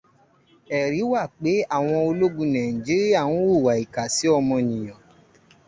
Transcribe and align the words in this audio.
Ẹ̀rí 0.79 1.01
wà 1.11 1.23
pé 1.39 1.51
àwọn 1.75 1.97
ológun 2.09 2.49
Nàíjíríà 2.53 3.21
ń 3.29 3.33
hùwà 3.49 3.73
ìka 3.83 4.03
sí 4.15 4.25
ọmọnìyàn 4.37 4.99